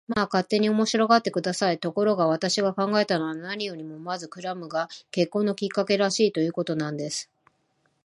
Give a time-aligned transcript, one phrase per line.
[0.07, 1.77] まあ、勝手に面白がって下さい。
[1.77, 7.29] ところが、私が考えたのは、何よりもまずクラムが結婚のきっかけらしい、ということなんです。